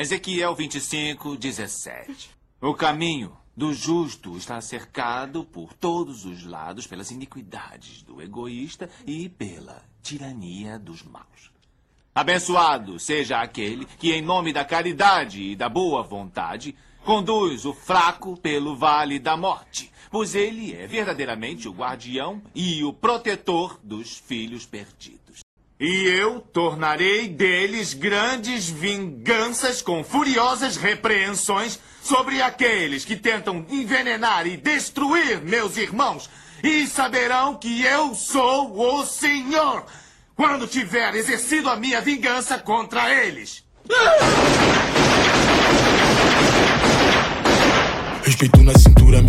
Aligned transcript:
Ezequiel 0.00 0.54
25, 0.54 1.36
17. 1.36 2.30
O 2.60 2.72
caminho 2.72 3.36
do 3.56 3.74
justo 3.74 4.36
está 4.36 4.60
cercado 4.60 5.42
por 5.42 5.74
todos 5.74 6.24
os 6.24 6.44
lados 6.44 6.86
pelas 6.86 7.10
iniquidades 7.10 8.02
do 8.02 8.22
egoísta 8.22 8.88
e 9.04 9.28
pela 9.28 9.82
tirania 10.00 10.78
dos 10.78 11.02
maus. 11.02 11.50
Abençoado 12.14 13.00
seja 13.00 13.40
aquele 13.40 13.86
que, 13.98 14.12
em 14.12 14.22
nome 14.22 14.52
da 14.52 14.64
caridade 14.64 15.42
e 15.42 15.56
da 15.56 15.68
boa 15.68 16.00
vontade, 16.04 16.76
conduz 17.04 17.64
o 17.64 17.74
fraco 17.74 18.36
pelo 18.36 18.76
vale 18.76 19.18
da 19.18 19.36
morte, 19.36 19.90
pois 20.12 20.36
ele 20.36 20.76
é 20.76 20.86
verdadeiramente 20.86 21.68
o 21.68 21.72
guardião 21.72 22.40
e 22.54 22.84
o 22.84 22.92
protetor 22.92 23.80
dos 23.82 24.16
filhos 24.16 24.64
perdidos. 24.64 25.27
E 25.80 26.08
eu 26.08 26.40
tornarei 26.40 27.28
deles 27.28 27.94
grandes 27.94 28.68
vinganças 28.68 29.80
com 29.80 30.02
furiosas 30.02 30.76
repreensões 30.76 31.78
sobre 32.02 32.42
aqueles 32.42 33.04
que 33.04 33.14
tentam 33.14 33.64
envenenar 33.70 34.44
e 34.48 34.56
destruir 34.56 35.40
meus 35.40 35.76
irmãos. 35.76 36.28
E 36.64 36.84
saberão 36.88 37.54
que 37.54 37.84
eu 37.84 38.12
sou 38.16 38.76
o 38.76 39.06
Senhor 39.06 39.86
quando 40.34 40.66
tiver 40.66 41.14
exercido 41.14 41.70
a 41.70 41.76
minha 41.76 42.00
vingança 42.00 42.58
contra 42.58 43.14
eles. 43.14 43.64
Respeito 48.24 48.62
na 48.64 48.72
cintura, 48.76 48.87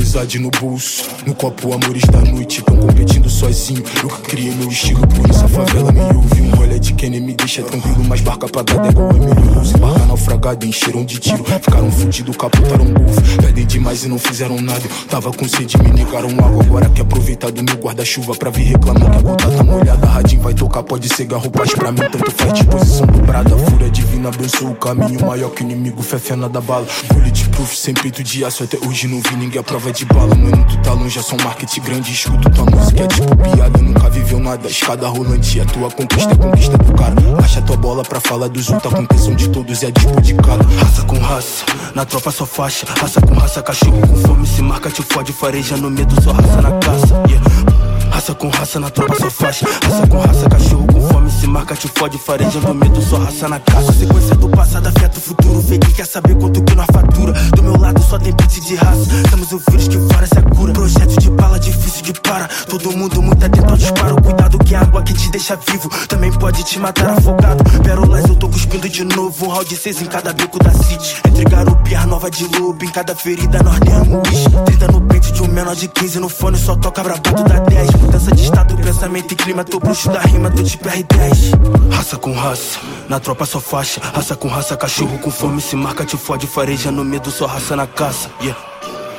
amizade 0.10 0.40
no 0.40 0.50
bolso. 0.50 1.08
No 1.26 1.36
copo, 1.36 1.72
amores 1.72 2.02
da 2.06 2.20
noite, 2.22 2.64
tão 2.64 2.78
competindo 2.78 3.30
sozinho. 3.30 3.84
Eu 4.02 4.10
que 4.10 4.22
criei 4.24 4.56
meu 4.56 4.68
estilo, 4.68 5.06
por 5.08 5.30
isso 5.30 5.46
a 5.46 5.48
favela 5.48 5.92
me 5.92 6.00
ouve. 6.00 6.42
Um 6.42 6.60
olha 6.60 6.80
de 6.80 6.94
Kenny 6.94 7.20
me 7.20 7.36
deixa 7.36 7.62
tranquilo, 7.62 8.04
mas 8.08 8.20
barca 8.22 8.48
apagada 8.48 8.88
é 8.88 8.90
igual 8.90 9.12
Emily 9.12 9.54
Rose. 9.54 9.78
Barca 9.78 10.06
naufragada, 10.08 10.39
encheram 10.66 11.06
de 11.06 11.20
tiro. 11.20 11.44
Ficaram 11.44 11.92
fudidos, 11.92 12.36
capotaram 12.38 12.86
golfe. 12.86 13.38
Perdem 13.38 13.66
demais 13.66 14.04
e 14.04 14.08
não 14.08 14.20
fizeram 14.20 14.60
nada. 14.62 14.82
Tava 15.10 15.32
com 15.32 15.48
sede, 15.48 15.78
me 15.78 15.92
negaram 15.92 16.30
água. 16.30 16.64
Agora 16.64 16.90
que 16.90 17.02
aproveitar 17.02 17.52
do 17.52 17.64
meu 17.64 17.76
guarda-chuva 17.76 18.36
pra 18.36 18.50
vir 18.50 18.64
reclamar 18.64 19.12
que 19.12 19.18
a 19.18 19.22
gota 19.22 19.50
tá 19.50 19.64
molhada. 19.64 20.08
Radinho 20.08 20.42
vai 20.42 20.54
tocar, 20.54 20.84
pode 20.84 21.14
ser 21.14 21.26
garroupagem 21.26 21.76
pra 21.76 21.92
mim. 21.92 22.00
Tanto 22.00 22.32
faz 22.32 22.54
disposição 22.54 23.08
dobrada. 23.08 23.58
Fúria 23.58 23.90
divina 23.90 24.30
abençoa 24.30 24.72
o 24.72 24.76
caminho 24.76 25.26
maior 25.26 25.52
que 25.52 25.64
o 25.64 25.66
inimigo. 25.66 26.02
Fé 26.02 26.18
fena 26.18 26.50
da 26.50 26.62
bala. 26.62 26.88
Bulletproof, 27.14 27.76
sem 27.76 27.94
peito 27.94 28.24
de 28.24 28.44
aço 28.44 28.64
até 28.64 28.80
Hoje 28.88 29.08
não 29.08 29.20
vi 29.22 29.36
ninguém 29.36 29.60
a 29.60 29.64
prova 29.64 29.92
de 29.92 30.06
bala, 30.06 30.34
mano. 30.36 30.66
Tu 30.66 30.78
tá 30.82 30.94
longe, 30.94 31.20
é 31.20 31.22
só 31.22 31.36
um 31.36 31.44
marketing 31.44 31.82
grande. 31.82 32.12
Escuto 32.12 32.50
tua 32.50 32.66
música, 32.66 33.04
é 33.04 33.08
tipo 33.08 33.36
piada. 33.36 33.78
Nunca 33.78 34.10
viveu 34.10 34.40
nada, 34.40 34.68
escada 34.68 35.08
rolante. 35.08 35.60
A 35.60 35.66
tua 35.66 35.92
conquista 35.92 36.32
é 36.32 36.36
conquista 36.36 36.78
do 36.78 36.94
cara. 36.94 37.16
Acha 37.44 37.62
tua 37.62 37.78
bola 37.78 38.04
pra 38.04 38.20
falar 38.20 38.48
dos 38.48 38.70
outros. 38.70 38.94
A 38.94 38.96
contenção 38.96 39.36
de 39.36 39.50
todos 39.50 39.84
é 39.84 39.92
dispo 39.92 40.22
de 40.22 40.34
Raça 40.48 41.04
com 41.04 41.20
raça, 41.20 41.66
na 41.94 42.06
tropa 42.06 42.32
só 42.32 42.46
faixa. 42.46 42.86
Raça 43.00 43.22
com 43.22 43.34
raça, 43.34 43.62
cachorro 43.62 44.02
com 44.02 44.16
fome. 44.16 44.48
Se 44.48 44.62
marca, 44.62 44.90
te 44.90 45.04
fode, 45.04 45.34
fareja 45.34 45.78
no 45.78 45.90
medo, 45.90 46.22
só 46.22 46.32
raça 46.32 46.62
na 46.62 46.72
caça. 46.80 47.22
Yeah. 47.28 47.89
Raça 48.20 48.36
com 48.36 48.50
raça, 48.50 48.80
na 48.82 48.90
tropa 48.90 49.16
só 49.16 49.30
faixa. 49.30 49.66
Raça 49.82 50.06
com 50.08 50.20
raça, 50.20 50.50
cachorro 50.50 50.86
com 50.88 51.08
fome. 51.08 51.32
Se 51.32 51.48
marca, 51.48 51.74
te 51.74 51.88
fode, 51.88 52.18
fareja 52.18 52.60
no 52.60 52.74
medo, 52.74 53.02
só 53.02 53.16
raça 53.16 53.48
na 53.48 53.62
caça. 53.62 53.94
Sequência 53.94 54.36
do 54.36 54.50
passado, 54.50 54.88
afeta 54.88 55.18
o 55.18 55.22
futuro. 55.22 55.62
Fake 55.62 55.94
quer 55.94 56.06
saber 56.06 56.36
quanto 56.36 56.62
que 56.62 56.76
nós 56.76 56.88
fatura. 56.92 57.32
Do 57.32 57.64
meu 57.64 57.78
lado 57.78 58.04
só 58.04 58.20
tem 58.20 58.34
beat 58.34 58.60
de 58.60 58.76
raça. 58.76 59.08
Estamos 59.24 59.54
o 59.54 59.62
vírus 59.70 59.88
que 59.88 59.98
fora 59.98 60.26
essa 60.26 60.42
cura. 60.42 60.74
Projeto 60.74 61.18
de 61.18 61.30
bala, 61.30 61.58
difícil 61.58 62.04
de 62.04 62.12
para. 62.20 62.50
Todo 62.68 62.92
mundo 62.92 63.22
muito 63.22 63.46
atento 63.46 63.72
ao 63.72 63.78
disparo. 63.78 64.22
Cuidado 64.22 64.60
que 64.60 64.76
a 64.76 64.82
água 64.82 65.02
que 65.02 65.14
te 65.14 65.32
deixa 65.32 65.56
vivo 65.56 65.90
também 66.10 66.34
pode 66.34 66.62
te 66.64 66.78
matar 66.78 67.12
afogado. 67.12 67.64
Pérolas, 67.82 68.28
eu 68.28 68.36
tô 68.36 68.50
cuspindo 68.50 68.90
de 68.90 69.06
novo. 69.06 69.46
Um 69.46 69.50
round 69.50 69.74
6 69.74 70.02
em 70.02 70.06
cada 70.08 70.34
beco 70.34 70.62
da 70.62 70.72
city. 70.72 71.22
Entre 71.26 71.46
garupiar 71.46 72.06
nova 72.06 72.30
de 72.30 72.46
lobo. 72.60 72.84
Em 72.84 72.90
cada 72.90 73.16
ferida 73.16 73.64
nós 73.64 73.80
derramos 73.80 74.30
bicho. 74.30 74.50
30 74.66 74.88
no 74.92 75.00
peito 75.08 75.32
de 75.32 75.42
um 75.42 75.48
menor 75.48 75.74
de 75.74 75.88
15 75.88 76.20
no 76.20 76.28
fone. 76.28 76.58
Só 76.58 76.76
toca 76.76 77.02
brabado 77.02 77.44
da 77.46 77.60
10. 77.60 78.09
Mudança 78.10 78.32
de 78.32 78.42
estado, 78.42 78.76
pensamento 78.76 79.32
e 79.34 79.36
clima. 79.36 79.64
Tô 79.64 79.80
bruxo 79.80 80.10
da 80.10 80.20
rima, 80.22 80.50
tô 80.50 80.64
tipo 80.64 80.90
R10. 80.90 81.94
Raça 81.94 82.18
com 82.18 82.34
raça, 82.34 82.80
na 83.08 83.20
tropa 83.20 83.46
só 83.46 83.60
faixa. 83.60 84.02
Raça 84.02 84.36
com 84.36 84.48
raça, 84.48 84.76
cachorro 84.76 85.20
com 85.20 85.30
fome. 85.30 85.62
Se 85.62 85.76
marca, 85.76 86.04
te 86.04 86.18
fode, 86.18 86.48
fareja 86.48 86.92
no 86.92 87.06
medo, 87.06 87.30
só 87.30 87.46
raça 87.46 87.76
na 87.76 87.86
caça. 87.86 88.32
Yeah. 88.42 88.69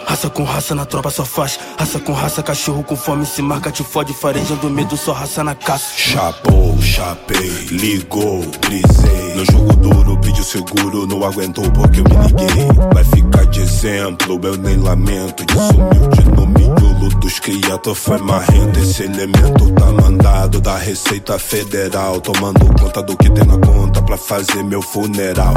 Raça 0.07 0.31
com 0.31 0.45
raça 0.45 0.75
na 0.75 0.85
tropa 0.85 1.11
só 1.11 1.25
faz. 1.25 1.59
Raça 1.79 1.99
com 1.99 2.13
raça, 2.13 2.43
cachorro 2.43 2.83
com 2.83 2.97
fome. 2.97 3.25
Se 3.27 3.43
marca, 3.43 3.71
te 3.71 3.83
fode, 3.83 4.13
fareja 4.13 4.55
do 4.57 4.69
medo, 4.71 4.97
só 4.97 5.13
raça 5.13 5.43
na 5.45 5.55
caça. 5.55 5.93
Chapou, 5.97 6.81
chapei, 6.81 7.67
ligou, 7.71 8.45
brisei. 8.61 9.35
No 9.35 9.45
jogo 9.45 9.77
duro, 9.77 10.19
pediu 10.19 10.45
seguro, 10.45 11.07
não 11.07 11.25
aguentou 11.25 11.71
porque 11.71 12.01
eu 12.01 12.05
me 12.05 12.27
liguei. 12.27 12.67
Vai 12.93 13.05
ficar 13.05 13.47
de 13.47 13.61
exemplo, 13.61 14.41
eu 14.43 14.57
nem 14.57 14.77
lamento. 14.77 15.45
Disso 15.47 15.75
humilde 15.75 16.25
no 16.37 16.47
miolo 16.47 17.09
dos 17.21 17.39
criados 17.39 17.99
foi 17.99 18.19
marrento. 18.19 18.79
Esse 18.81 19.05
elemento 19.05 19.71
tá 19.73 19.87
mandado 19.87 20.61
da 20.61 20.77
Receita 20.77 21.39
Federal. 21.39 22.21
Tomando 22.21 22.67
conta 22.81 23.03
do 23.03 23.17
que 23.17 23.31
tem 23.31 23.45
na 23.45 23.59
conta 23.59 24.03
pra 24.03 24.17
fazer 24.17 24.63
meu 24.65 24.83
funeral. 24.83 25.55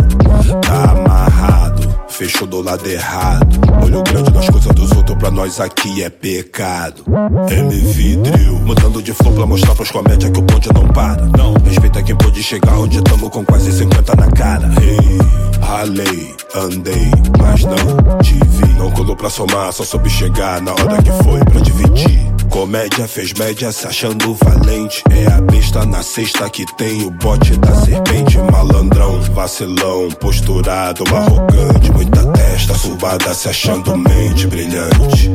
Tá 0.62 0.92
amarrado, 0.92 1.96
fechou 2.08 2.48
do 2.48 2.62
lado 2.62 2.88
errado. 2.88 3.60
Olho 3.84 4.04
grande 4.04 4.33
nas 4.34 4.50
coisas 4.50 4.74
dos 4.74 4.92
outros, 4.92 5.18
pra 5.18 5.32
nós 5.32 5.60
aqui 5.60 6.04
é 6.04 6.10
pecado. 6.10 7.04
MV 7.08 8.16
Drill, 8.18 8.60
mudando 8.60 9.02
de 9.02 9.14
flow 9.14 9.34
pra 9.34 9.46
mostrar 9.46 9.76
pros 9.76 9.92
comédia 9.92 10.30
que 10.30 10.40
o 10.40 10.42
bonde 10.42 10.70
não 10.74 10.88
para. 10.88 11.26
Não, 11.38 11.54
respeita 11.64 12.02
quem 12.02 12.16
pôde 12.16 12.42
chegar 12.42 12.78
onde 12.80 13.02
tamo 13.02 13.30
com 13.30 13.46
quase 13.46 13.72
50 13.72 14.16
na 14.16 14.32
cara. 14.32 14.68
Hey, 14.82 15.20
ralei, 15.62 16.36
andei, 16.56 17.12
mas 17.40 17.64
não 17.64 18.18
te 18.20 18.34
vi. 18.34 18.74
Não 18.78 18.92
colou 18.92 19.16
pra 19.16 19.30
somar, 19.30 19.72
só 19.72 19.84
soube 19.84 20.10
chegar 20.10 20.62
na 20.62 20.72
hora 20.72 21.02
que 21.02 21.12
foi 21.24 21.40
pra 21.46 21.60
dividir. 21.62 22.33
Comédia 22.50 23.08
fez 23.08 23.34
média 23.34 23.72
se 23.72 23.88
achando 23.88 24.36
valente. 24.36 25.04
É 25.10 25.32
a 25.32 25.42
besta 25.42 25.86
na 25.86 26.02
sexta 26.04 26.50
que 26.50 26.66
tem 26.76 27.04
o 27.04 27.12
bote 27.12 27.58
da 27.58 27.74
serpente. 27.76 28.38
Malandrão, 28.38 29.22
vacilão, 29.22 30.10
posturado, 30.20 31.04
arrogante. 31.16 31.92
Muita 31.92 32.26
testa 32.32 32.74
subada 32.76 33.34
se 33.34 33.50
achando 33.50 33.98
mente 33.98 34.48
brilhante. 34.48 35.32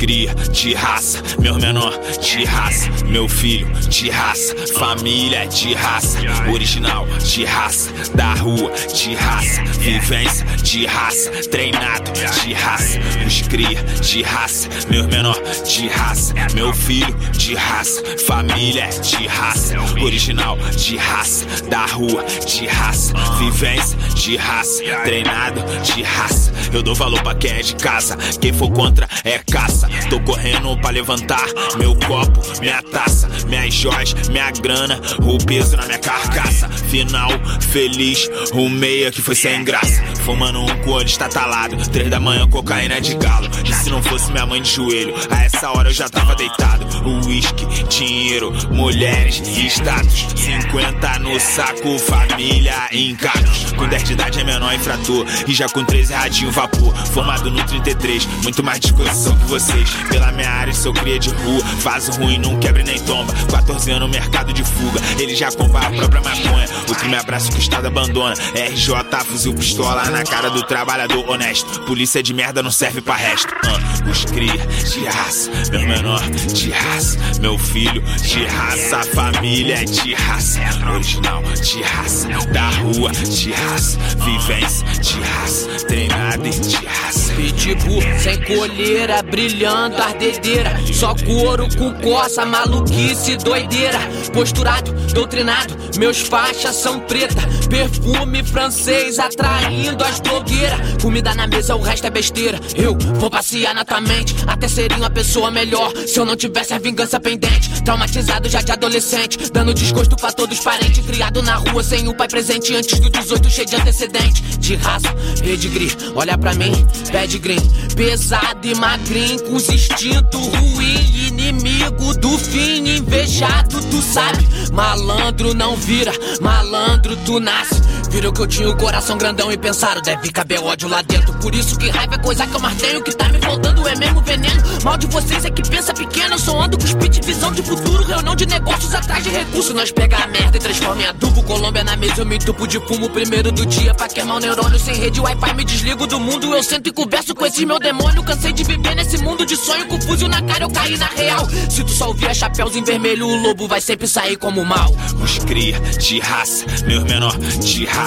Cria 0.00 0.34
de 0.34 0.72
raça, 0.72 1.22
meu 1.38 1.56
menor 1.56 1.92
de 2.22 2.42
raça, 2.44 2.88
meu 3.06 3.28
filho 3.28 3.66
de 3.86 4.08
raça, 4.08 4.54
família 4.78 5.46
de 5.46 5.74
raça, 5.74 6.18
original 6.50 7.06
de 7.18 7.44
raça, 7.44 7.92
da 8.14 8.32
rua 8.32 8.72
de 8.94 9.14
raça, 9.14 9.62
vivência 9.78 10.46
de 10.62 10.86
raça, 10.86 11.30
treinado 11.50 12.10
de 12.12 12.54
raça, 12.54 12.98
os 13.26 13.42
cria 13.42 13.82
de 14.00 14.22
raça, 14.22 14.70
meu 14.88 15.06
menor 15.06 15.38
de 15.68 15.86
raça, 15.88 16.32
meu 16.54 16.72
filho 16.72 17.14
de 17.32 17.54
raça, 17.54 18.02
família 18.26 18.88
de 18.88 19.26
raça, 19.26 19.76
original 20.02 20.56
de 20.78 20.96
raça, 20.96 21.44
da 21.68 21.84
rua 21.84 22.24
de 22.46 22.66
raça, 22.66 23.12
vivência 23.38 23.98
de 24.14 24.38
raça, 24.38 24.82
treinado 25.04 25.60
de 25.82 26.02
raça. 26.02 26.50
Eu 26.72 26.82
dou 26.82 26.94
valor 26.94 27.22
pra 27.22 27.34
quem 27.34 27.50
é 27.50 27.60
de 27.60 27.74
casa, 27.74 28.16
quem 28.40 28.52
for 28.52 28.70
contra 28.70 29.06
é 29.24 29.38
caça. 29.38 29.89
Tô 30.08 30.20
correndo 30.20 30.76
pra 30.78 30.90
levantar 30.90 31.46
meu 31.76 31.94
copo, 31.94 32.40
minha 32.60 32.82
taça, 32.82 33.28
minhas 33.46 33.72
joias, 33.72 34.28
minha 34.28 34.50
grana, 34.50 35.00
o 35.22 35.38
peso 35.44 35.76
na 35.76 35.86
minha 35.86 35.98
carcaça. 35.98 36.68
Final 36.68 37.30
feliz, 37.60 38.28
o 38.52 38.68
meia 38.68 39.10
que 39.10 39.22
foi 39.22 39.34
sem 39.34 39.64
graça. 39.64 40.02
Fumando 40.24 40.60
um 40.60 40.82
com 40.82 40.90
olho 40.90 41.06
estatalado, 41.06 41.76
três 41.90 42.10
da 42.10 42.20
manhã, 42.20 42.48
cocaína 42.48 43.00
de 43.00 43.14
galo. 43.14 43.48
E 43.64 43.72
se 43.72 43.90
não 43.90 44.02
fosse 44.02 44.30
minha 44.30 44.46
mãe 44.46 44.60
de 44.60 44.70
joelho, 44.70 45.14
a 45.30 45.44
essa 45.44 45.70
hora 45.70 45.88
eu 45.88 45.94
já 45.94 46.08
tava 46.08 46.34
deitado. 46.34 46.86
Uísque, 47.26 47.66
dinheiro, 47.88 48.52
mulheres 48.70 49.42
e 49.46 49.66
status. 49.66 50.26
50 50.36 51.18
no 51.20 51.38
saco, 51.40 51.98
família 51.98 52.88
em 52.92 53.14
carros. 53.14 53.72
Com 53.76 53.88
10 53.88 54.04
de 54.04 54.12
idade 54.12 54.40
é 54.40 54.44
menor 54.44 54.74
infrator. 54.74 55.24
E 55.46 55.54
já 55.54 55.68
com 55.68 55.84
13 55.84 56.12
radinho 56.12 56.50
vapor. 56.50 56.94
Formado 57.06 57.50
no 57.50 57.62
33, 57.64 58.26
muito 58.42 58.62
mais 58.62 58.80
disposição 58.80 59.36
que 59.38 59.46
vocês. 59.80 59.90
Pela 60.08 60.32
minha 60.32 60.50
área, 60.50 60.72
sou 60.72 60.92
cria 60.92 61.18
de 61.18 61.30
rua. 61.30 61.62
Vaso 61.78 62.12
ruim, 62.12 62.38
não 62.38 62.58
quebra 62.58 62.82
nem 62.82 62.98
tomba. 63.00 63.32
14 63.50 63.90
anos, 63.90 64.10
mercado 64.10 64.52
de 64.52 64.64
fuga. 64.64 65.00
Ele 65.18 65.34
já 65.34 65.50
compra 65.52 65.86
a 65.86 65.90
própria 65.90 66.20
maconha. 66.20 66.68
Outro 66.88 67.08
me 67.08 67.16
abraça 67.16 67.50
que 67.50 67.58
o 67.58 67.60
Estado 67.60 67.86
abandona. 67.86 68.34
RJ, 68.54 69.24
fuzil, 69.26 69.54
pistola 69.54 70.04
na 70.10 70.24
cara 70.24 70.50
do 70.50 70.62
trabalhador 70.62 71.28
honesto. 71.28 71.80
Polícia 71.82 72.22
de 72.22 72.34
merda 72.34 72.62
não 72.62 72.70
serve 72.70 73.00
pra 73.00 73.14
resto. 73.14 73.48
Uh, 73.48 74.10
os 74.10 74.24
cria 74.24 74.56
de 74.56 75.04
raça, 75.06 75.50
meu 75.70 75.80
menor 75.80 76.20
de 76.30 76.70
raça. 76.70 77.18
Meu 77.40 77.58
filho 77.58 78.02
de 78.02 78.44
raça, 78.46 79.02
família 79.14 79.82
é 79.82 79.84
de 79.84 80.14
raça. 80.14 80.60
Original 80.92 81.42
de 81.42 81.82
raça, 81.82 82.28
da 82.52 82.68
rua 82.70 83.10
de 83.12 83.52
raça. 83.52 83.98
Vivência 84.24 84.86
de 85.00 85.20
raça, 85.20 85.86
treinado 85.86 86.46
e 86.46 86.50
de 86.50 86.86
raça. 86.86 87.32
Pitbull 87.34 88.02
sem 88.18 88.40
colheira 88.42 89.22
brilhante 89.22 89.69
olhando 89.70 90.00
ardedeira. 90.02 90.80
Só 90.92 91.14
couro 91.14 91.68
com 91.76 91.94
coça, 91.94 92.44
maluquice, 92.44 93.36
doideira. 93.36 93.98
Posturado, 94.32 94.92
doutrinado, 95.14 95.76
meus 95.96 96.20
faixas 96.20 96.76
são 96.76 97.00
preta. 97.00 97.40
Perfume 97.68 98.42
francês 98.42 99.18
atraindo 99.18 100.02
as 100.04 100.20
blogueiras. 100.20 100.80
Comida 101.00 101.34
na 101.34 101.46
mesa, 101.46 101.76
o 101.76 101.80
resto 101.80 102.06
é 102.06 102.10
besteira. 102.10 102.58
Eu 102.74 102.96
vou 103.18 103.30
passear 103.30 103.74
na 103.74 103.84
tua 103.84 104.00
mente 104.00 104.34
até 104.46 104.66
seria 104.66 104.96
uma 104.96 105.10
pessoa 105.10 105.50
melhor. 105.50 105.92
Se 106.06 106.18
eu 106.18 106.24
não 106.24 106.36
tivesse 106.36 106.74
a 106.74 106.78
vingança 106.78 107.20
pendente, 107.20 107.82
traumatizado 107.82 108.48
já 108.48 108.60
de 108.60 108.72
adolescente, 108.72 109.50
dando 109.52 109.72
desgosto 109.72 110.16
pra 110.16 110.32
todos 110.32 110.58
os 110.58 110.64
parentes. 110.64 111.04
Criado 111.06 111.42
na 111.42 111.54
rua 111.54 111.82
sem 111.82 112.08
o 112.08 112.14
pai 112.14 112.28
presente 112.28 112.74
antes 112.74 112.98
do 112.98 113.08
18, 113.08 113.50
cheio 113.50 113.66
de 113.66 113.76
antecedente. 113.76 114.42
De 114.58 114.74
raça, 114.76 115.12
pedigree, 115.40 115.96
olha 116.14 116.36
pra 116.36 116.54
mim, 116.54 116.86
pedigree. 117.10 117.60
Pesado 117.94 118.66
e 118.66 118.74
magrinho, 118.74 119.42
com 119.44 119.59
os 119.60 119.68
instintos 119.68 120.46
ruim. 120.46 120.96
Inimigo 121.28 122.14
do 122.14 122.38
fim, 122.38 122.96
invejado, 122.96 123.80
tu 123.90 124.00
sabe. 124.00 124.48
Malandro 124.72 125.54
não 125.54 125.76
vira, 125.76 126.12
malandro 126.40 127.16
tu 127.26 127.38
nasce. 127.38 127.74
Viram 128.10 128.32
que 128.32 128.40
eu 128.40 128.46
tinha 128.46 128.68
o 128.68 128.76
coração 128.76 129.16
grandão 129.16 129.52
e 129.52 129.56
pensaram, 129.56 130.02
deve 130.02 130.30
caber 130.32 130.60
ódio 130.60 130.88
lá 130.88 131.00
dentro. 131.02 131.32
Por 131.34 131.54
isso 131.54 131.78
que 131.78 131.88
raiva 131.88 132.16
é 132.16 132.18
coisa 132.18 132.46
que 132.46 132.54
eu 132.54 132.60
mais 132.60 132.76
tenho. 132.76 133.02
Que 133.02 133.12
tá 133.12 133.28
me 133.28 133.38
faltando 133.38 133.86
é 133.86 133.96
mesmo 133.96 134.20
veneno. 134.20 134.62
Mal 134.82 134.96
de 134.96 135.06
vocês 135.06 135.44
é 135.44 135.50
que 135.50 135.62
pensa 135.68 135.94
pequeno. 135.94 136.34
Eu 136.34 136.38
só 136.38 136.60
ando 136.60 136.76
com 136.76 136.86
speed, 136.86 137.24
visão 137.24 137.52
de 137.52 137.62
futuro, 137.62 138.02
reunião 138.04 138.34
de 138.34 138.46
negócios 138.46 138.92
atrás 138.94 139.22
de 139.22 139.30
recursos. 139.30 139.72
Nós 139.74 139.92
pega 139.92 140.16
a 140.18 140.26
merda 140.26 140.56
e 140.56 140.60
transforma 140.60 141.02
em 141.02 141.06
adubo. 141.06 141.42
Colômbia 141.44 141.84
na 141.84 141.96
mesa, 141.96 142.14
eu 142.18 142.26
me 142.26 142.36
entupo 142.36 142.66
de 142.66 142.80
fumo. 142.80 143.08
Primeiro 143.10 143.52
do 143.52 143.64
dia 143.64 143.94
pra 143.94 144.08
queimar 144.08 144.36
o 144.36 144.40
neurônio 144.40 144.78
sem 144.78 144.94
rede. 144.94 145.20
Wi-Fi 145.20 145.54
me 145.54 145.64
desligo 145.64 146.06
do 146.06 146.18
mundo. 146.18 146.54
Eu 146.54 146.62
sento 146.62 146.88
e 146.88 146.92
converso 146.92 147.34
com 147.34 147.46
esse 147.46 147.64
meu 147.64 147.78
demônio. 147.78 148.22
Cansei 148.24 148.52
de 148.52 148.64
viver 148.64 148.94
nesse 148.96 149.18
mundo 149.18 149.46
de 149.46 149.56
sonho. 149.56 149.86
Confuso 149.86 150.26
na 150.26 150.42
cara, 150.42 150.64
eu 150.64 150.70
caí 150.70 150.96
na 150.98 151.06
real. 151.06 151.48
Se 151.70 151.84
tu 151.84 151.90
só 151.90 152.08
ouvir 152.08 152.34
chapéus 152.34 152.74
em 152.74 152.82
vermelho, 152.82 153.26
o 153.26 153.36
lobo 153.36 153.68
vai 153.68 153.80
sempre 153.80 154.08
sair 154.08 154.36
como 154.36 154.64
mal. 154.64 154.94
Os 155.22 155.38
cria 155.38 155.78
de 155.80 156.18
raça, 156.18 156.64
meus 156.86 157.04
menor 157.04 157.36
de 157.38 157.84
raça, 157.84 157.99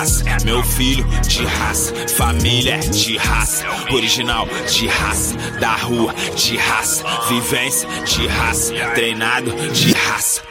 meu 0.43 0.63
filho 0.63 1.05
de 1.27 1.45
raça, 1.45 1.93
família 2.17 2.79
de 2.79 3.15
raça, 3.15 3.63
original 3.91 4.47
de 4.67 4.87
raça, 4.87 5.35
da 5.59 5.75
rua 5.75 6.13
de 6.35 6.57
raça, 6.57 7.03
vivência 7.29 7.87
de 8.03 8.25
raça, 8.25 8.73
treinado 8.95 9.51
de 9.71 9.93
raça. 9.93 10.41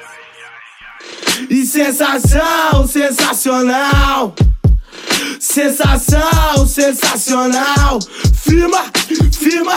E 1.50 1.66
sensação, 1.66 2.86
sensacional. 2.86 4.34
Sensação, 5.40 6.66
sensacional. 6.66 7.98
Firma, 8.34 8.84
firma. 9.32 9.76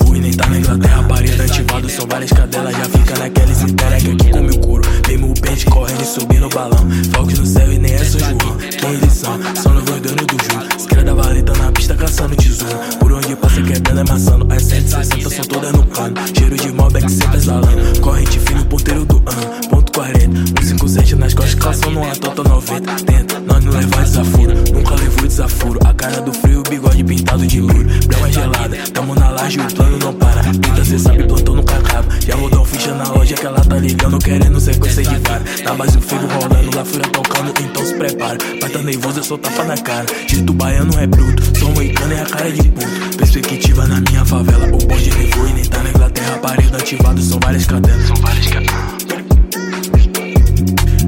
são 2.01 2.07
várias 2.07 2.31
cadelas. 2.31 2.75
Já 2.75 2.85
fica 2.85 3.19
naquela 3.19 3.51
e 3.51 3.55
se 3.55 3.63
entera. 3.65 3.97
Que 3.97 4.11
aqui 4.11 4.31
come 4.31 4.49
o 4.49 4.59
couro. 4.59 4.89
Mesmo 5.07 5.31
o 5.31 5.41
pente 5.41 5.65
correndo 5.67 6.01
e 6.01 6.05
subindo 6.05 6.45
o 6.45 6.49
balão. 6.49 6.87
Fox 7.13 7.39
no 7.39 7.45
céu 7.45 7.71
e 7.71 7.77
nem 7.77 7.93
é 7.93 7.97
São 7.99 8.19
João. 8.19 8.57
Quem 8.57 8.93
eles 8.93 9.13
são? 9.13 9.39
São 9.55 9.73
novos 9.73 10.01
donos 10.01 10.25
do 10.25 10.37
jogo. 10.43 10.75
Esquerda 10.77 11.03
da 11.03 11.13
valeta 11.13 11.53
na 11.53 11.71
pista 11.71 11.95
caçando 11.95 12.35
tesouro. 12.35 12.79
Por 12.99 13.11
onde 13.11 13.35
passa 13.35 13.61
quebrando 13.61 13.99
é 13.99 14.11
maçando. 14.11 14.53
As 14.53 14.63
160 14.63 15.29
são 15.29 15.45
todas 15.45 15.71
no 15.71 15.85
cano. 15.87 16.15
Cheiro 16.35 16.55
de 16.55 16.67
é 16.69 17.01
que 17.01 17.11
sempre 17.11 17.37
exalando. 17.37 18.01
Corrente 18.01 18.39
fino, 18.39 18.65
ponteiro 18.65 19.05
do 19.05 19.17
ano. 19.17 19.80
Ponto 19.91 19.99
40. 19.99 20.61
157 20.61 21.15
nas 21.15 21.33
costas, 21.33 21.55
calção 21.55 21.91
numa 21.91 22.15
tota 22.15 22.43
90. 22.43 22.93
Tenta, 23.03 23.39
nós 23.39 23.63
não 23.63 23.73
levar 23.73 24.03
desaforo. 24.03 24.53
Nunca 24.73 24.95
levou 24.95 25.27
desaforo. 25.27 25.79
A 25.85 25.93
cara 25.93 26.21
do 26.21 26.33
frio, 26.33 26.59
o 26.59 26.69
bigode 26.69 27.03
pintado 27.03 27.45
de 27.45 27.59
louro. 27.59 27.85
Brama 28.07 28.31
gelada, 28.31 28.77
tamo 28.93 29.15
na 29.15 29.29
laje, 29.29 29.59
o 29.59 29.73
plano 29.73 29.97
não 29.97 30.13
para. 30.13 30.41
Tenta, 30.43 30.85
cê 30.85 30.97
sabe, 30.97 31.23
plantão 31.25 31.55
nunca 31.55 31.75
acaba. 31.75 32.07
Já 32.25 32.35
um 32.35 32.65
ficha 32.65 32.93
na 32.93 33.09
loja 33.09 33.35
que 33.35 33.45
ela 33.45 33.59
tá 33.59 33.77
ligando, 33.77 34.19
querendo 34.19 34.59
sequência 34.59 35.03
de 35.03 35.15
vara. 35.17 35.43
Na 35.63 35.73
base 35.73 35.97
o 35.97 36.01
ferro 36.01 36.27
rolando, 36.27 36.77
lá 36.77 36.85
fura 36.85 37.07
tocando, 37.09 37.53
então 37.61 37.85
se 37.85 37.93
prepara. 37.95 38.37
Vai 38.61 38.69
tá 38.69 38.79
nervoso, 38.79 39.19
é 39.19 39.23
só 39.23 39.37
tapa 39.37 39.63
na 39.65 39.77
cara. 39.77 40.05
Dito 40.27 40.53
baiano 40.53 40.97
é 40.99 41.07
bruto, 41.07 41.59
sou 41.59 41.69
moicano 41.71 42.13
é 42.13 42.21
a 42.21 42.25
cara 42.25 42.51
de 42.51 42.63
puto. 42.69 43.17
Perspectiva 43.17 43.87
na 43.87 43.99
minha 43.99 44.23
favela, 44.23 44.67
o 44.67 44.77
bonde 44.77 45.09
levou 45.11 45.47
e 45.47 45.53
nem 45.53 45.65
tá 45.65 45.83
na 45.83 45.89
Inglaterra. 45.89 46.37
Parede 46.37 46.75
ativado, 46.75 47.21
são 47.21 47.39
várias 47.39 47.65
cadenas. 47.65 48.07
São 48.07 48.15
várias. 48.17 48.41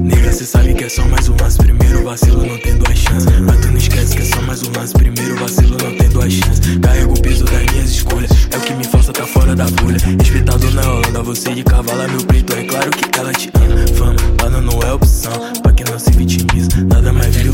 Nega, 0.00 0.32
cê 0.32 0.44
sabe 0.44 0.74
que 0.74 0.84
é 0.84 0.88
só 0.88 1.04
mais 1.06 1.28
um 1.28 1.36
lance. 1.40 1.58
Primeiro 1.58 2.04
vacilo, 2.04 2.46
não 2.46 2.58
tem 2.58 2.76
duas 2.76 2.98
chances. 2.98 3.40
Mas 3.40 3.60
tu 3.60 3.68
não 3.68 3.76
esquece 3.76 4.16
que 4.16 4.22
é 4.22 4.24
só 4.24 4.42
mais 4.42 4.62
um 4.62 4.72
lance. 4.76 4.92
Primeiro 4.92 5.36
vacilo, 5.36 5.76
não 5.82 5.96
tem 5.96 6.08
duas 6.08 6.32
chances. 6.32 6.78
Carrego 6.78 7.14
o 7.14 7.20
peso 7.20 7.44
das 7.44 7.72
minhas 7.72 7.90
escolhas. 7.90 8.30
É 8.50 8.56
o 8.56 8.60
que 8.60 8.72
me 8.74 8.84
força, 8.84 9.12
tá 9.12 9.26
fora 9.26 9.54
da 9.54 9.66
folha. 9.66 9.98
Respeitador 10.18 10.74
na 10.74 10.82
Holanda, 10.82 11.22
você 11.22 11.54
de 11.54 11.64
cavalo 11.64 12.02
é 12.02 12.08
meu 12.08 12.24
preto. 12.24 12.52
É 12.54 12.64
claro 12.64 12.90
que 12.90 13.18
ela 13.18 13.32
te 13.32 13.50
ama. 13.54 13.86
Fama, 13.96 14.16
bana 14.36 14.60
não 14.60 14.80
é 14.82 14.92
opção. 14.92 15.32
Pra 15.62 15.72
quem 15.72 15.86
não 15.90 15.98
se 15.98 16.10
vitimiza, 16.10 16.68
nada 16.88 17.12
mais 17.12 17.34
vira. 17.36 17.52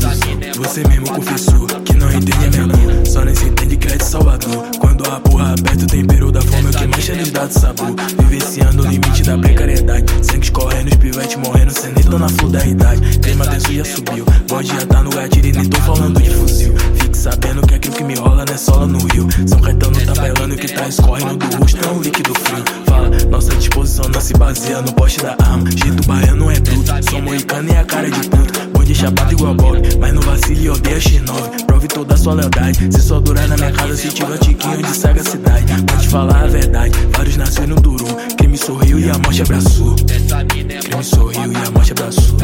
Você 0.57 0.87
mesmo 0.87 1.09
confessou 1.09 1.67
que 1.85 1.93
não 1.95 2.11
entende 2.11 2.45
a 2.45 2.65
minha 2.65 2.67
cor. 2.67 3.07
Só 3.07 3.23
nem 3.23 3.35
se 3.35 3.45
entende 3.45 3.70
Salvador. 4.11 4.65
Quando 4.77 5.09
a 5.09 5.21
porra 5.21 5.53
aperta 5.53 5.85
o 5.85 5.87
tempero 5.87 6.31
da 6.33 6.41
fome, 6.41 6.65
é 6.65 6.69
o 6.69 6.73
que 6.73 6.87
mais 6.87 7.17
nos 7.17 7.31
dá 7.31 7.45
de 7.45 7.53
sabor. 7.53 7.95
Vivenciando 8.19 8.83
o 8.83 8.85
limite 8.85 9.23
da 9.23 9.37
precariedade. 9.37 10.05
Sangue 10.21 10.43
escorrendo, 10.43 10.89
os 10.89 10.95
pivetes 10.97 11.37
morrendo, 11.37 11.71
cê 11.71 11.87
nem 11.87 12.19
na 12.19 12.27
flor 12.27 12.51
da 12.51 12.65
idade. 12.65 13.19
Clima 13.19 13.47
denso 13.47 13.71
já 13.71 13.85
subiu. 13.85 14.25
Bode 14.49 14.67
já 14.67 14.85
tá 14.85 15.01
no 15.01 15.11
gatilho 15.11 15.47
e 15.47 15.51
nem 15.53 15.69
tô 15.69 15.79
falando 15.79 16.21
de 16.21 16.29
fuzil. 16.29 16.73
Fique 16.95 17.17
sabendo 17.17 17.61
que 17.65 17.73
aquilo 17.73 17.95
que 17.95 18.03
me 18.03 18.15
rola 18.15 18.43
não 18.45 18.53
é 18.53 18.57
sola 18.57 18.85
no 18.85 18.99
rio. 18.99 19.29
São 19.47 19.61
Caetano 19.61 20.05
tá 20.05 20.13
bailando 20.21 20.55
que 20.57 20.67
tá 20.67 20.87
escorrendo 20.89 21.37
do 21.37 21.55
rosto, 21.55 21.79
é 21.81 21.91
um 21.91 22.01
líquido 22.01 22.33
frio. 22.37 22.63
Fala, 22.87 23.09
nossa 23.29 23.55
disposição 23.55 24.09
não 24.13 24.19
se 24.19 24.33
baseia 24.33 24.81
no 24.81 24.91
poste 24.91 25.21
da 25.21 25.37
arma. 25.39 25.71
Jeito 25.71 26.05
baiano 26.05 26.51
é 26.51 26.59
bruto, 26.59 26.91
sou 27.09 27.21
moicano 27.21 27.69
e 27.69 27.77
a 27.77 27.85
cara 27.85 28.11
de 28.11 28.27
puto. 28.27 28.70
Bonde 28.91 28.99
chapado 28.99 29.31
igual 29.31 29.55
Bob, 29.55 29.81
mas 29.99 30.13
não 30.13 30.21
vacile 30.21 30.65
e 30.65 30.69
odeia 30.69 30.97
X9. 30.97 31.65
Prove 31.65 31.87
toda 31.87 32.13
a 32.13 32.17
sua 32.17 32.33
lealdade. 32.33 32.77
Se 32.91 33.01
só 33.01 33.21
durar 33.21 33.47
na 33.47 33.55
minha 33.55 33.71
casa, 33.71 33.95
se 33.95 34.09
tiver 34.09 34.33
um 34.33 34.37
tiquinho 34.37 34.83
de 34.83 34.97
sagacidade. 34.97 35.81
Pode 35.83 36.09
falar 36.09 36.43
a 36.43 36.47
verdade, 36.47 36.99
vários 37.15 37.37
nasceram 37.37 37.75
no 37.75 37.81
duro. 37.81 38.05
Crime 38.37 38.57
sorriu 38.57 38.99
e 38.99 39.09
a 39.09 39.17
morte 39.17 39.41
abraçou. 39.43 39.95
Crime 39.95 41.03
sorriu 41.03 41.53
e 41.53 41.55
a 41.55 41.71
morte 41.71 41.91
abraçou. 41.93 42.37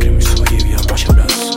Crime 0.00 0.22
sorriu 0.22 0.58
e 0.58 0.74
a 0.74 0.88
morte 0.88 1.10
abraçou. 1.10 1.52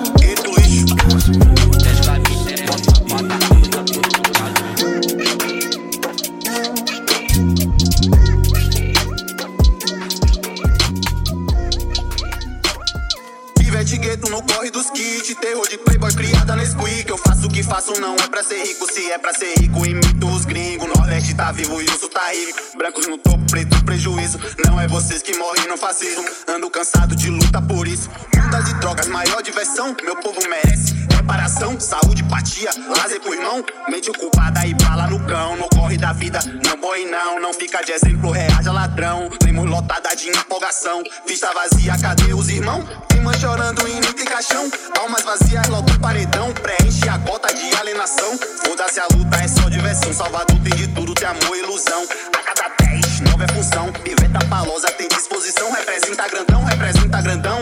Gueto 14.15 14.31
no 14.31 14.41
corre 14.43 14.71
dos 14.71 14.89
kits. 14.91 15.35
Terror 15.35 15.67
de 15.67 15.77
playboy 15.77 16.13
criada 16.13 16.55
nesse 16.55 16.73
quick 16.77 17.09
Eu 17.09 17.17
faço 17.17 17.47
o 17.47 17.49
que 17.49 17.61
faço, 17.61 17.99
não 17.99 18.15
é 18.15 18.27
pra 18.29 18.43
ser 18.43 18.63
rico. 18.63 18.89
Se 18.89 19.11
é 19.11 19.17
pra 19.17 19.33
ser 19.33 19.53
rico, 19.59 19.85
imito 19.85 20.27
os 20.27 20.45
gringos. 20.45 20.87
Nordeste 20.87 21.33
tá 21.33 21.51
vivo 21.51 21.81
e 21.81 21.85
o 21.85 21.99
sul 21.99 22.07
tá 22.07 22.31
rico. 22.31 22.77
Brancos 22.77 23.07
no 23.07 23.17
topo, 23.17 23.43
preto 23.51 23.83
prejuízo. 23.83 24.39
Não 24.65 24.79
é 24.79 24.87
vocês 24.87 25.21
que 25.21 25.37
morrem 25.37 25.67
no 25.67 25.75
fascismo. 25.75 26.23
Ando 26.47 26.69
cansado 26.69 27.13
de 27.13 27.29
luta 27.29 27.61
por 27.61 27.85
isso. 27.87 28.09
Mundas 28.33 28.69
e 28.69 28.73
drogas, 28.75 29.07
maior 29.07 29.43
diversão. 29.43 29.93
Meu 30.01 30.15
povo 30.15 30.39
merece 30.47 30.95
reparação. 31.09 31.77
Saúde, 31.77 32.21
empatia, 32.21 32.69
lazer 32.87 33.19
pro 33.19 33.33
irmão. 33.33 33.65
Mente 33.89 34.09
ocupada 34.11 34.65
e 34.65 34.73
bala 34.75 35.07
no 35.07 35.19
cão. 35.25 35.57
No 35.57 35.67
corre 35.69 35.97
da 35.97 36.13
vida, 36.13 36.39
não 36.65 36.79
boi 36.79 37.05
não. 37.05 37.41
Não 37.41 37.53
fica 37.53 37.83
de 37.83 37.91
exemplo, 37.91 38.31
reaja 38.31 38.71
ladrão. 38.71 39.29
Lemos 39.43 39.69
lotada 39.69 40.15
de 40.15 40.29
empolgação. 40.29 41.03
Vista 41.27 41.51
vazia, 41.53 41.97
cadê 41.97 42.33
os 42.33 42.47
irmãos? 42.47 42.85
chorando 43.33 43.87
em 43.87 43.95
nita 43.95 44.21
e 44.21 44.25
caixão. 44.25 44.69
Almas 44.99 45.23
vazias 45.23 45.67
logo 45.67 45.87
paredão. 45.99 46.51
Preenche 46.53 47.07
a 47.09 47.17
cota 47.19 47.53
de 47.53 47.75
alienação. 47.75 48.37
Foda-se 48.65 48.99
a 48.99 49.07
luta, 49.13 49.37
é 49.37 49.47
só 49.47 49.69
diversão. 49.69 50.13
Salvador 50.13 50.57
tem 50.63 50.75
de 50.75 50.87
tudo, 50.89 51.13
tem 51.13 51.27
amor 51.27 51.55
e 51.55 51.59
ilusão. 51.59 52.05
A 52.33 52.43
cada 52.43 52.71
10, 52.79 53.21
9 53.21 53.43
é 53.43 53.47
função. 53.53 53.93
Iveta 54.05 54.45
Palosa 54.47 54.91
tem 54.91 55.07
disposição. 55.07 55.71
Representa 55.71 56.27
grandão, 56.27 56.63
representa 56.63 57.21
grandão. 57.21 57.59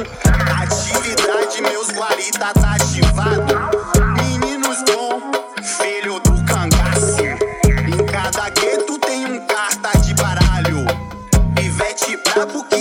Atividade, 0.61 1.61
meus 1.61 1.89
guarita 1.89 2.53
tá 2.53 2.75
ativado. 2.75 3.53
Meninos 4.17 4.83
bom, 4.83 5.21
filho 5.61 6.19
do 6.19 6.43
cangaço. 6.45 7.23
Em 7.23 8.05
cada 8.05 8.49
gueto 8.49 8.97
tem 8.99 9.25
um 9.25 9.45
carta 9.45 9.97
de 9.99 10.13
baralho. 10.15 10.85
Ivete 11.61 12.17
brabo 12.17 12.63
que 12.65 12.72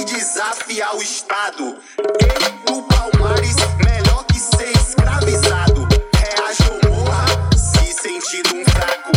estado. 0.80 1.76
E 1.98 2.66
do 2.66 2.82
Palmares, 2.84 3.56
melhor 3.84 4.24
que 4.24 4.38
ser 4.38 4.70
escravizado. 4.70 5.86
Reage 6.16 6.62
ou 6.70 6.94
morra, 6.94 7.26
se 7.54 7.92
sentindo 7.92 8.56
um 8.56 8.64
fraco. 8.64 9.12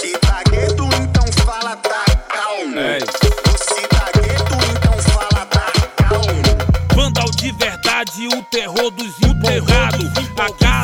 Se 0.00 0.18
tá 0.18 0.42
gueto, 0.50 0.84
então 1.00 1.44
fala, 1.44 1.76
tá 1.76 2.04
calmo. 2.28 2.78
É. 2.78 2.98
Se 2.98 3.86
tá 3.86 4.10
gueto, 4.16 4.54
então 4.72 4.98
fala, 5.12 5.46
tá 5.46 5.72
calmo. 5.96 6.94
Vandal 6.94 7.30
de 7.30 7.52
verdade, 7.52 8.26
o 8.26 8.42
terror 8.44 8.90
dos 8.90 9.14
empolgados. 9.22 10.06
Aqui 10.08 10.26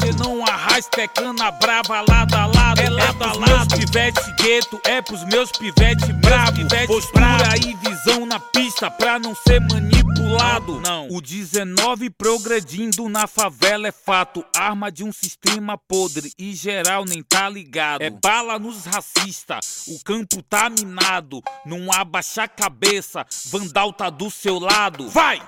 cê 0.03 0.12
não 0.19 0.45
arrasta, 0.45 1.03
é 1.03 1.09
cana 1.09 1.51
brava, 1.51 2.05
lado 2.09 2.35
a 2.35 2.47
lado. 2.47 2.81
É 2.81 2.89
lado 2.89 3.25
a 3.25 3.33
lado. 3.33 3.77
pivete 3.77 4.21
gueto, 4.41 4.81
é 4.85 5.01
pros 5.03 5.25
meus 5.25 5.51
pivete 5.53 6.12
bravo. 6.15 6.53
Postura 6.87 7.57
e 7.57 7.75
visão 7.75 7.91
na 8.26 8.40
pista 8.40 8.90
pra 8.90 9.18
não 9.18 9.35
ser 9.35 9.61
manipulado. 9.61 10.80
Não, 10.80 11.09
o 11.09 11.21
19 11.21 12.11
progredindo 12.11 13.09
na 13.09 13.26
favela 13.26 13.87
é 13.87 13.92
fato. 13.92 14.44
Arma 14.56 14.90
de 14.90 15.04
um 15.04 15.12
sistema 15.12 15.78
podre 15.78 16.32
e 16.37 16.52
geral 16.52 17.04
nem 17.04 17.23
tá 17.23 17.49
ligado. 17.49 18.02
É 18.02 18.11
bala 18.11 18.59
nos 18.59 18.85
racistas, 18.85 19.85
o 19.87 20.02
campo 20.02 20.42
tá 20.42 20.68
minado. 20.68 21.40
Não 21.64 21.92
abaixa 21.92 22.42
a 22.42 22.49
cabeça, 22.49 23.25
Vandal 23.47 23.92
tá 23.92 24.11
do 24.11 24.30
seu 24.30 24.59
lado. 24.59 25.09
Vai! 25.09 25.40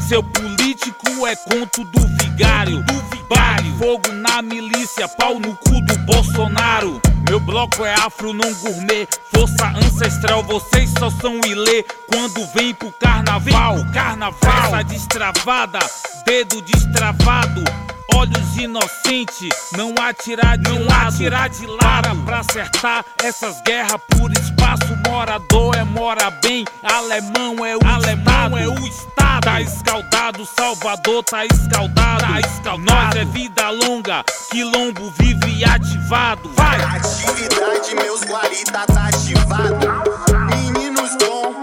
Seu 0.00 0.22
político 0.22 1.26
é 1.26 1.34
conto 1.36 1.84
do 1.84 2.00
vigário, 2.22 2.82
do 2.82 2.94
vigário. 3.10 3.76
Fogo 3.78 4.12
na 4.12 4.40
milícia, 4.40 5.08
pau 5.08 5.38
no 5.38 5.54
cu 5.56 5.80
do 5.82 5.98
Bolsonaro. 6.00 7.00
Meu 7.28 7.40
bloco 7.40 7.84
é 7.84 7.92
afro, 7.94 8.32
não 8.32 8.52
gourmet. 8.54 9.08
Força 9.34 9.66
ancestral, 9.76 10.42
vocês 10.44 10.90
só 10.98 11.10
são 11.10 11.40
ilê 11.44 11.84
quando 12.08 12.46
vem 12.54 12.72
pro 12.72 12.92
carnaval. 12.92 13.76
Carnaval, 13.92 14.66
essa 14.66 14.84
destravada, 14.84 15.78
dedo 16.24 16.62
destravado. 16.62 17.64
Olhos 18.14 18.56
inocentes, 18.56 19.50
não 19.76 19.92
atirar 20.00 20.56
de 20.56 20.70
não 20.70 20.86
lado, 20.86 21.14
atirar 21.14 21.48
de 21.50 21.66
lado 21.66 22.16
pra 22.24 22.38
acertar 22.38 23.04
essas 23.22 23.60
guerras 23.62 24.00
por 24.08 24.32
espaço. 24.32 24.85
Morador 25.16 25.74
é 25.74 25.82
mora 25.82 26.30
bem, 26.30 26.66
alemão 26.82 27.64
é 27.64 27.74
o 27.74 27.80
alemão 27.86 28.48
estado. 28.48 28.58
é 28.58 28.68
o 28.68 28.86
estado. 28.86 29.40
Tá 29.40 29.60
escaldado, 29.62 30.44
Salvador 30.44 31.24
tá 31.24 31.46
escaldado. 31.46 32.20
Tá 32.20 32.40
escaldado. 32.40 32.82
Nós 32.84 33.16
é 33.16 33.24
vida 33.24 33.70
longa, 33.70 34.22
quilombo 34.50 35.10
vive 35.18 35.64
ativado. 35.64 36.50
Vai! 36.54 36.82
Atividade, 36.82 37.94
meus 37.94 38.20
guarita 38.24 38.86
tá 38.86 39.08
ativado. 39.08 39.86
Meninos 40.50 41.16
bom, 41.16 41.55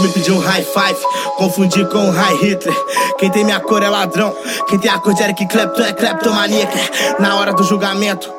me 0.00 0.08
pediu 0.08 0.34
um 0.34 0.40
high 0.40 0.64
five, 0.64 0.98
confundi 1.36 1.84
com 1.86 1.98
um 1.98 2.10
high 2.10 2.36
Hitler. 2.36 2.76
Quem 3.18 3.30
tem 3.30 3.44
minha 3.44 3.60
cor 3.60 3.82
é 3.82 3.88
ladrão, 3.88 4.34
quem 4.68 4.78
tem 4.78 4.90
a 4.90 4.98
cor 4.98 5.14
de 5.14 5.22
Eric 5.22 5.46
Clapton 5.46 5.82
é 5.82 5.92
kleptomaníaca. 5.92 6.78
Na 7.18 7.36
hora 7.36 7.52
do 7.52 7.62
julgamento, 7.62 8.30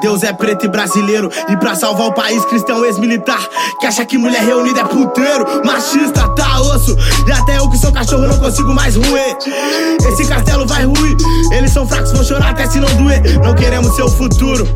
Deus 0.00 0.22
é 0.22 0.32
preto 0.32 0.66
e 0.66 0.68
brasileiro. 0.68 1.30
E 1.48 1.56
pra 1.56 1.74
salvar 1.74 2.08
o 2.08 2.12
país, 2.12 2.44
cristão 2.46 2.84
ex-militar. 2.84 3.40
Que 3.78 3.86
acha 3.86 4.04
que 4.04 4.18
mulher 4.18 4.42
reunida 4.42 4.80
é 4.80 4.84
puteiro. 4.84 5.46
Machista, 5.64 6.28
tá 6.34 6.60
osso. 6.60 6.96
E 7.26 7.32
até 7.32 7.58
eu 7.58 7.68
que 7.68 7.78
sou 7.78 7.92
cachorro 7.92 8.26
não 8.26 8.38
consigo 8.38 8.72
mais 8.74 8.96
ruer. 8.96 9.36
Esse 10.08 10.26
castelo 10.26 10.66
vai 10.66 10.84
ruir. 10.84 11.16
Eles 11.52 11.72
são 11.72 11.86
fracos, 11.86 12.12
vão 12.12 12.24
chorar 12.24 12.50
até 12.50 12.66
se 12.68 12.78
não 12.78 12.88
doer. 12.96 13.22
Não 13.42 13.54
queremos 13.54 13.94
seu 13.94 14.08
futuro. 14.08 14.66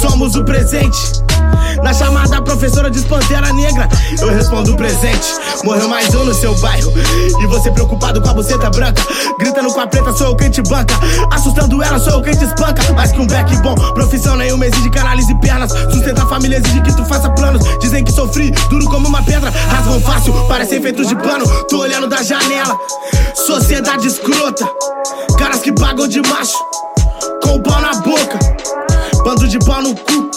Somos 0.00 0.34
o 0.34 0.44
presente. 0.44 1.27
Na 1.82 1.92
chamada, 1.92 2.42
professora 2.42 2.90
diz 2.90 3.04
Pantera 3.04 3.52
Negra. 3.52 3.88
Eu 4.20 4.28
respondo 4.28 4.74
presente. 4.76 5.26
Morreu 5.64 5.88
mais 5.88 6.12
um 6.14 6.24
no 6.24 6.34
seu 6.34 6.54
bairro. 6.56 6.92
E 7.40 7.46
você 7.46 7.70
preocupado 7.70 8.20
com 8.20 8.28
a 8.28 8.34
buceta 8.34 8.68
branca. 8.70 9.02
Gritando 9.38 9.72
com 9.72 9.80
a 9.80 9.86
preta, 9.86 10.12
sou 10.12 10.28
eu 10.28 10.36
quem 10.36 10.50
te 10.50 10.60
banca. 10.62 10.94
Assustando 11.30 11.82
ela, 11.82 11.98
sou 11.98 12.14
eu 12.14 12.22
quem 12.22 12.34
te 12.34 12.44
espanca. 12.44 12.92
Mais 12.92 13.12
que 13.12 13.20
um 13.20 13.26
back 13.26 13.56
bom, 13.58 13.74
profissão 13.94 14.36
nenhuma 14.36 14.66
exige 14.66 14.90
que 14.90 14.98
analise 14.98 15.34
pernas. 15.36 15.70
Sustenta 15.92 16.24
a 16.24 16.26
família, 16.26 16.58
exige 16.58 16.80
que 16.82 16.96
tu 16.96 17.04
faça 17.04 17.30
planos. 17.30 17.62
Dizem 17.80 18.04
que 18.04 18.12
sofri, 18.12 18.50
duro 18.68 18.84
como 18.86 19.08
uma 19.08 19.22
pedra. 19.22 19.50
Rasgam 19.50 20.00
fácil, 20.00 20.32
parecem 20.48 20.82
feitos 20.82 21.06
de 21.06 21.16
pano. 21.16 21.46
Tô 21.68 21.78
olhando 21.78 22.08
da 22.08 22.22
janela. 22.22 22.76
Sociedade 23.34 24.06
escrota. 24.06 24.68
Caras 25.38 25.60
que 25.60 25.72
pagam 25.72 26.08
de 26.08 26.20
macho. 26.20 26.58
Com 27.42 27.56
o 27.56 27.62
pau 27.62 27.80
na 27.80 27.94
boca. 27.94 28.38
Bando 29.24 29.46
de 29.48 29.58
pau 29.60 29.82
no 29.82 29.94
cu. 29.94 30.30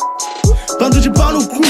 Bando 0.82 1.00
de 1.00 1.12
pau 1.12 1.32
no 1.32 1.48
cu. 1.48 1.62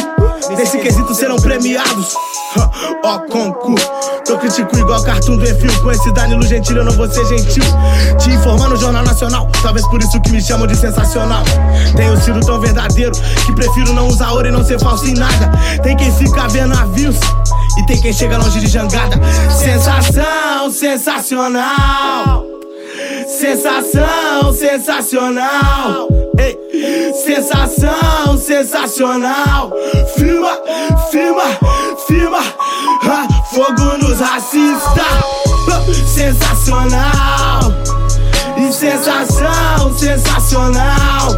Nesse 0.56 0.78
quesito 0.78 1.14
serão 1.14 1.36
premiados. 1.36 2.16
Ó, 3.04 3.20
com 3.30 3.52
cu. 3.52 3.76
Eu 4.26 4.38
critico 4.38 4.78
igual 4.78 5.04
cartoon 5.04 5.36
do 5.36 5.44
Enfio. 5.44 5.82
Com 5.82 5.92
esse 5.92 6.14
Danilo 6.14 6.42
Gentili 6.44 6.80
eu 6.80 6.86
não 6.86 6.94
vou 6.94 7.12
ser 7.12 7.26
gentil. 7.26 7.62
Te 8.18 8.30
informar 8.30 8.70
no 8.70 8.78
Jornal 8.78 9.04
Nacional. 9.04 9.50
Talvez 9.62 9.86
por 9.88 10.02
isso 10.02 10.18
que 10.22 10.32
me 10.32 10.42
chamam 10.42 10.66
de 10.66 10.78
sensacional. 10.78 11.44
Tenho 11.94 12.16
sido 12.22 12.40
tão 12.40 12.62
verdadeiro 12.62 13.12
que 13.46 13.52
prefiro 13.54 13.92
não 13.92 14.08
usar 14.08 14.32
ouro 14.32 14.48
e 14.48 14.52
não 14.52 14.64
ser 14.64 14.80
falso 14.80 15.06
em 15.06 15.14
nada. 15.14 15.52
Tem 15.84 15.98
quem 15.98 16.10
fica 16.16 16.48
vendo 16.48 16.74
navios. 16.74 17.18
E 17.80 17.86
tem 17.88 18.00
quem 18.00 18.14
chega 18.14 18.38
longe 18.38 18.62
de 18.62 18.68
jangada. 18.68 19.20
Sensação, 19.52 20.72
sensacional. 20.72 22.51
Sensação, 23.40 24.54
sensacional. 24.54 26.10
Ei, 26.38 27.14
sensação, 27.14 28.38
sensacional. 28.38 29.72
Firma, 30.18 30.50
firma, 31.10 31.44
firma. 32.06 32.40
Ah, 33.10 33.28
fogo 33.54 33.98
nos 34.00 34.20
racistas. 34.20 35.06
Sensacional. 36.14 37.74
E 38.58 38.74
sensação, 38.74 39.98
sensacional. 39.98 41.30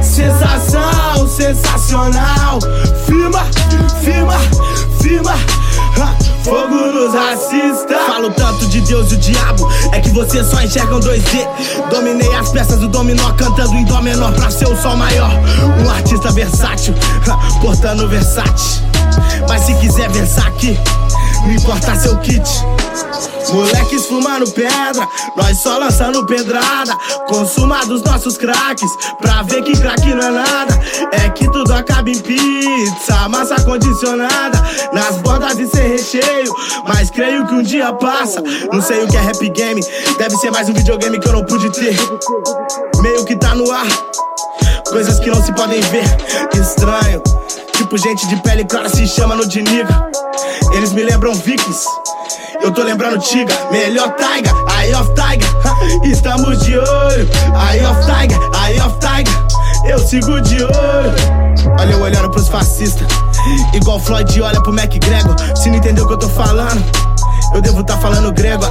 Sensação, 0.00 1.28
sensacional. 1.28 2.60
Firma, 3.06 3.44
firma, 4.04 4.38
firma. 5.02 5.65
Fogo 6.46 6.76
nos 6.76 7.12
racistas. 7.12 8.06
Falo 8.06 8.30
tanto 8.30 8.68
de 8.68 8.80
Deus 8.82 9.10
e 9.10 9.16
o 9.16 9.18
diabo. 9.18 9.68
É 9.90 10.00
que 10.00 10.10
você 10.10 10.44
só 10.44 10.62
enxerga 10.62 10.94
um 10.94 11.00
2D. 11.00 11.44
Dominei 11.90 12.32
as 12.36 12.50
peças 12.50 12.78
do 12.78 12.86
dominó, 12.86 13.32
cantando 13.32 13.74
em 13.74 13.84
dó 13.84 14.00
menor 14.00 14.32
pra 14.32 14.48
ser 14.48 14.68
o 14.68 14.76
sol 14.80 14.96
maior. 14.96 15.32
Um 15.84 15.90
artista 15.90 16.30
versátil, 16.30 16.94
portando 17.60 18.08
versátil. 18.08 18.80
Mas 19.48 19.62
se 19.62 19.74
quiser 19.74 20.08
versar 20.10 20.46
aqui, 20.46 20.78
não 21.46 21.54
importa 21.54 21.94
seu 21.94 22.16
kit. 22.18 22.42
Moleques 23.52 24.06
fumando 24.06 24.50
pedra, 24.50 25.06
nós 25.36 25.58
só 25.58 25.78
lançando 25.78 26.26
pedrada. 26.26 26.92
Consuma 27.28 27.86
dos 27.86 28.02
nossos 28.02 28.36
craques, 28.36 28.90
pra 29.20 29.42
ver 29.42 29.62
que 29.62 29.78
craque 29.78 30.12
não 30.12 30.26
é 30.26 30.30
nada. 30.30 30.80
É 31.12 31.28
que 31.30 31.48
tudo 31.50 31.72
acaba 31.72 32.10
em 32.10 32.18
pizza, 32.18 33.28
massa 33.28 33.60
condicionada. 33.62 34.60
Nas 34.92 35.18
bordas 35.18 35.58
e 35.58 35.68
sem 35.68 35.88
recheio, 35.90 36.52
mas 36.88 37.10
creio 37.10 37.46
que 37.46 37.54
um 37.54 37.62
dia 37.62 37.92
passa. 37.92 38.42
Não 38.72 38.82
sei 38.82 39.04
o 39.04 39.08
que 39.08 39.16
é 39.16 39.20
rap 39.20 39.48
game, 39.50 39.80
deve 40.18 40.36
ser 40.36 40.50
mais 40.50 40.68
um 40.68 40.72
videogame 40.72 41.20
que 41.20 41.28
eu 41.28 41.32
não 41.32 41.44
pude 41.44 41.70
ter. 41.70 41.96
Meio 43.00 43.24
que 43.24 43.36
tá 43.36 43.54
no 43.54 43.70
ar, 43.70 43.86
coisas 44.88 45.20
que 45.20 45.30
não 45.30 45.42
se 45.42 45.52
podem 45.52 45.80
ver. 45.82 46.04
Estranho, 46.60 47.22
tipo 47.72 47.96
gente 47.96 48.26
de 48.26 48.36
pele 48.42 48.64
clara 48.64 48.88
se 48.88 49.06
chama 49.06 49.36
no 49.36 49.46
de 49.46 49.62
nigga. 49.62 50.25
Eles 50.72 50.92
me 50.92 51.02
lembram 51.02 51.34
vikings. 51.34 51.84
Eu 52.62 52.70
tô 52.70 52.82
lembrando 52.82 53.18
Tiga, 53.18 53.54
melhor 53.70 54.10
Taiga, 54.16 54.50
Eye 54.80 54.94
of 54.94 55.10
Tiger. 55.14 56.10
Estamos 56.10 56.58
de 56.64 56.76
olho, 56.76 57.28
Eye 57.70 57.86
of 57.86 58.00
Tiger, 58.00 58.38
Eye 58.64 58.80
of 58.80 58.96
Tiger. 58.98 59.90
eu 59.90 59.98
sigo 59.98 60.40
de 60.40 60.62
olho. 60.64 61.46
Olha 61.78 61.92
eu 61.92 62.00
olhando 62.00 62.30
pros 62.30 62.48
fascistas, 62.48 63.06
igual 63.74 63.98
Floyd 64.00 64.40
olha 64.40 64.60
pro 64.62 64.72
McGregor. 64.72 65.36
Se 65.56 65.68
não 65.68 65.76
entendeu 65.76 66.04
o 66.04 66.08
que 66.08 66.14
eu 66.14 66.18
tô 66.18 66.28
falando, 66.28 66.82
eu 67.54 67.60
devo 67.60 67.84
tá 67.84 67.96
falando 67.96 68.32
grego. 68.32 68.64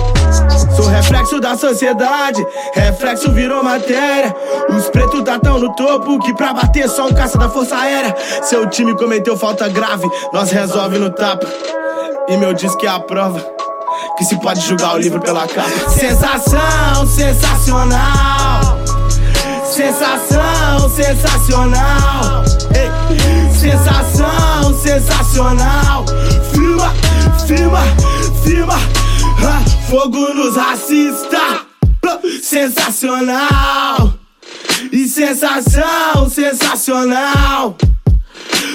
Sou 0.75 0.87
reflexo 0.87 1.39
da 1.39 1.57
sociedade, 1.57 2.45
reflexo 2.73 3.31
virou 3.31 3.63
matéria. 3.63 4.35
Os 4.69 4.89
pretos 4.89 5.23
tá 5.23 5.39
tão 5.39 5.59
no 5.59 5.73
topo 5.75 6.19
que 6.19 6.33
pra 6.33 6.53
bater 6.53 6.89
só 6.89 7.07
um 7.07 7.13
caça 7.13 7.37
da 7.37 7.49
força 7.49 7.75
aérea. 7.75 8.15
Seu 8.43 8.69
time 8.69 8.95
cometeu 8.95 9.37
falta 9.37 9.67
grave, 9.67 10.07
nós 10.33 10.51
resolve 10.51 10.97
no 10.97 11.09
tapa. 11.09 11.47
E 12.27 12.37
meu 12.37 12.53
disco 12.53 12.85
é 12.85 12.89
a 12.89 12.99
prova 12.99 13.39
que 14.17 14.25
se 14.25 14.39
pode 14.39 14.61
julgar 14.61 14.95
o 14.95 14.97
livro 14.97 15.19
pela 15.19 15.47
capa. 15.47 15.89
Sensação 15.89 17.07
sensacional. 17.07 18.79
Sensação 19.65 20.89
sensacional. 20.89 22.43
Ei. 22.73 23.49
Sensação 23.53 24.73
sensacional. 24.79 26.05
Firma, 26.51 26.93
firma, 27.47 27.79
Ah, 29.47 29.63
fogo 29.89 30.33
nos 30.33 30.55
racistas. 30.55 31.65
Sensacional. 32.41 34.13
E 34.91 35.07
sensação 35.07 36.29
sensacional. 36.29 37.77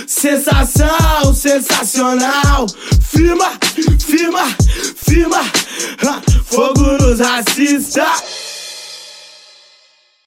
Sensação 0.06 1.34
sensacional. 1.34 2.66
Firma, 3.00 3.52
firma, 3.98 4.46
firma. 4.96 5.42
Fogo 6.46 6.82
nos 7.00 7.20
racistas. 7.20 8.22